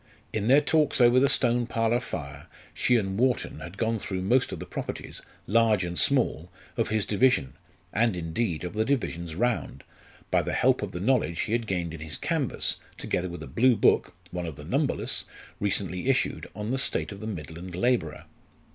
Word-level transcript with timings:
In 0.33 0.47
their 0.47 0.61
talks 0.61 0.99
over 0.99 1.19
the 1.19 1.29
Stone 1.29 1.67
Parlour 1.67 1.99
fire 1.99 2.47
she 2.73 2.95
and 2.95 3.19
Wharton 3.19 3.59
had 3.59 3.77
gone 3.77 3.99
through 3.99 4.23
most 4.23 4.51
of 4.51 4.57
the 4.57 4.65
properties, 4.65 5.21
large 5.45 5.85
and 5.85 5.99
small, 5.99 6.49
of 6.75 6.89
his 6.89 7.05
division, 7.05 7.53
and 7.93 8.15
indeed 8.15 8.63
of 8.63 8.73
the 8.73 8.83
divisions 8.83 9.35
round, 9.35 9.83
by 10.31 10.41
the 10.41 10.53
help 10.53 10.81
of 10.81 10.91
the 10.91 10.99
knowledge 10.99 11.41
he 11.41 11.51
had 11.51 11.67
gained 11.67 11.93
in 11.93 11.99
his 11.99 12.17
canvass, 12.17 12.77
together 12.97 13.29
with 13.29 13.43
a 13.43 13.47
blue 13.47 13.75
book 13.75 14.15
one 14.31 14.47
of 14.47 14.55
the 14.55 14.65
numberless! 14.65 15.25
recently 15.59 16.07
issued, 16.07 16.47
on 16.55 16.71
the 16.71 16.79
state 16.79 17.11
of 17.11 17.19
the 17.19 17.27
midland 17.27 17.75
labourer. 17.75 18.25